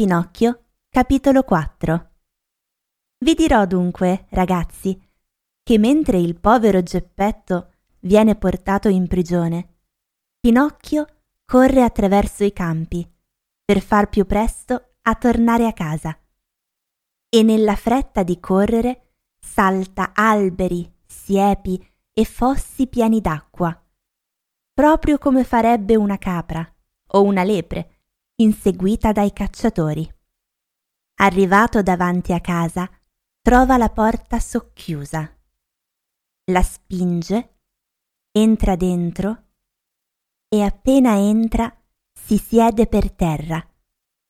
[0.00, 2.10] Pinocchio, capitolo 4
[3.18, 4.96] Vi dirò dunque, ragazzi,
[5.60, 7.72] che mentre il povero Geppetto
[8.02, 9.78] viene portato in prigione,
[10.38, 11.04] Pinocchio
[11.44, 13.12] corre attraverso i campi
[13.64, 16.16] per far più presto a tornare a casa.
[17.28, 23.76] E nella fretta di correre salta alberi, siepi e fossi pieni d'acqua,
[24.72, 26.64] proprio come farebbe una capra
[27.14, 27.97] o una lepre
[28.40, 30.08] inseguita dai cacciatori.
[31.20, 32.88] Arrivato davanti a casa,
[33.40, 35.36] trova la porta socchiusa.
[36.52, 37.56] La spinge,
[38.30, 39.46] entra dentro
[40.48, 41.74] e appena entra
[42.12, 43.64] si siede per terra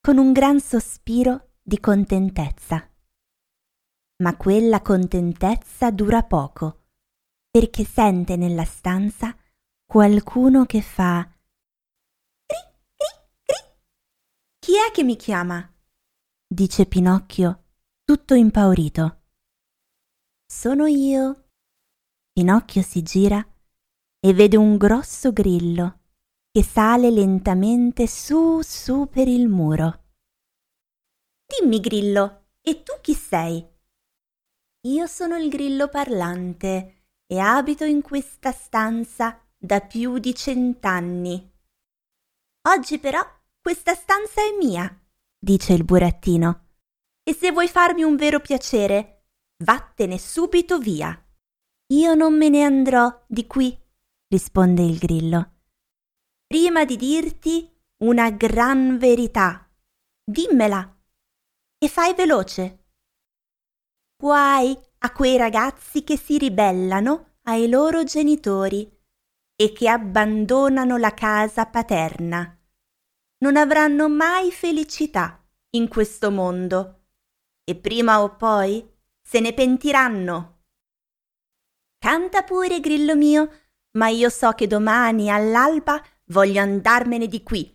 [0.00, 2.84] con un gran sospiro di contentezza.
[4.16, 6.86] Ma quella contentezza dura poco,
[7.48, 9.36] perché sente nella stanza
[9.86, 11.32] qualcuno che fa
[14.64, 15.66] Chi è che mi chiama?
[16.46, 17.64] dice Pinocchio,
[18.04, 19.22] tutto impaurito.
[20.46, 21.48] Sono io.
[22.30, 23.42] Pinocchio si gira
[24.18, 26.00] e vede un grosso grillo
[26.50, 30.10] che sale lentamente su su per il muro.
[31.46, 33.66] Dimmi, grillo, e tu chi sei?
[34.86, 41.50] Io sono il grillo parlante e abito in questa stanza da più di cent'anni.
[42.68, 43.22] Oggi però
[43.62, 44.92] questa stanza è mia,
[45.38, 46.70] dice il burattino.
[47.22, 49.26] E se vuoi farmi un vero piacere,
[49.62, 51.16] vattene subito via.
[51.92, 53.78] Io non me ne andrò di qui,
[54.26, 55.60] risponde il grillo.
[56.44, 59.70] Prima di dirti una gran verità,
[60.24, 61.00] dimmela
[61.78, 62.86] e fai veloce.
[64.16, 68.90] Guai a quei ragazzi che si ribellano ai loro genitori
[69.54, 72.56] e che abbandonano la casa paterna
[73.42, 77.06] non avranno mai felicità in questo mondo.
[77.64, 78.88] E prima o poi
[79.20, 80.60] se ne pentiranno.
[81.98, 83.50] Canta pure, grillo mio,
[83.96, 87.72] ma io so che domani all'alba voglio andarmene di qui,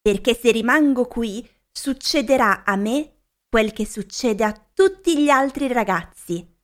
[0.00, 6.56] perché se rimango qui succederà a me quel che succede a tutti gli altri ragazzi,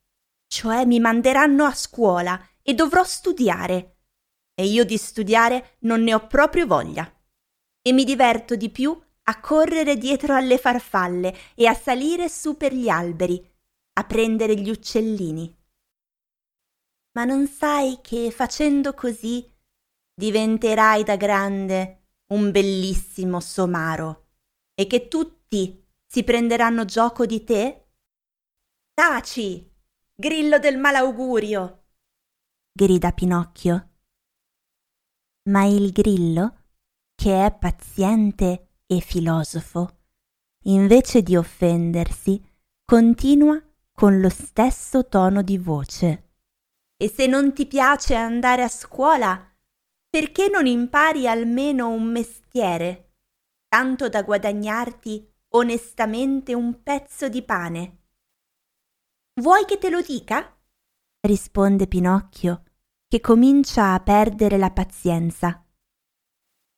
[0.47, 3.99] cioè mi manderanno a scuola e dovrò studiare,
[4.55, 7.13] e io di studiare non ne ho proprio voglia
[7.83, 12.75] e mi diverto di più a correre dietro alle farfalle e a salire su per
[12.75, 13.49] gli alberi,
[13.95, 15.57] a prendere gli uccellini.
[17.13, 19.49] Ma non sai che facendo così
[20.15, 24.29] diventerai da grande un bellissimo somaro
[24.75, 27.89] e che tutti si prenderanno gioco di te?
[28.95, 29.73] Taci,
[30.15, 31.85] grillo del malaugurio!
[32.73, 33.89] grida Pinocchio.
[35.51, 36.60] Ma il grillo
[37.21, 39.99] che è paziente e filosofo,
[40.65, 42.43] invece di offendersi,
[42.83, 46.31] continua con lo stesso tono di voce.
[46.97, 49.39] E se non ti piace andare a scuola,
[50.09, 53.11] perché non impari almeno un mestiere,
[53.69, 57.99] tanto da guadagnarti onestamente un pezzo di pane?
[59.43, 60.57] Vuoi che te lo dica?
[61.21, 62.63] risponde Pinocchio,
[63.07, 65.63] che comincia a perdere la pazienza.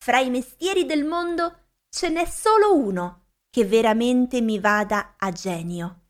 [0.02, 6.06] Fra i mestieri del mondo ce n'è solo uno che veramente mi vada a genio.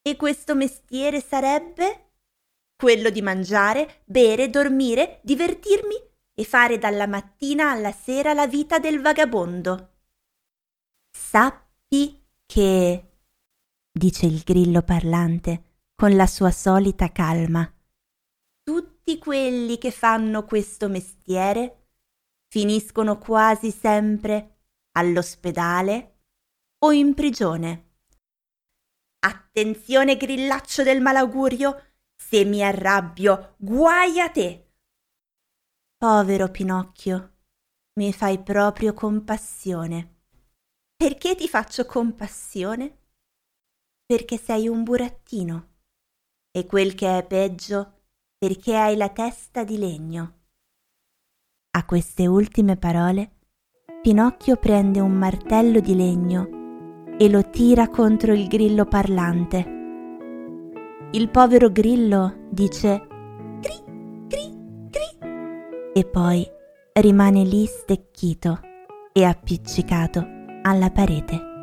[0.00, 2.12] E questo mestiere sarebbe
[2.76, 5.96] quello di mangiare, bere, dormire, divertirmi
[6.34, 9.94] e fare dalla mattina alla sera la vita del vagabondo.
[11.10, 13.16] Sappi che,
[13.90, 17.68] dice il grillo parlante con la sua solita calma,
[18.62, 21.83] tutti quelli che fanno questo mestiere
[22.54, 26.20] finiscono quasi sempre all'ospedale
[26.84, 27.96] o in prigione.
[29.26, 34.70] Attenzione grillaccio del malaugurio, se mi arrabbio, guai a te.
[35.96, 37.38] Povero Pinocchio,
[37.94, 40.26] mi fai proprio compassione.
[40.94, 42.98] Perché ti faccio compassione?
[44.06, 45.72] Perché sei un burattino.
[46.52, 48.04] E quel che è peggio,
[48.38, 50.42] perché hai la testa di legno.
[51.76, 53.32] A queste ultime parole,
[54.00, 59.66] Pinocchio prende un martello di legno e lo tira contro il grillo parlante.
[61.10, 63.04] Il povero grillo dice
[63.60, 63.74] cri,
[64.28, 66.46] cri, cri e poi
[66.92, 68.60] rimane lì stecchito
[69.12, 70.24] e appiccicato
[70.62, 71.53] alla parete.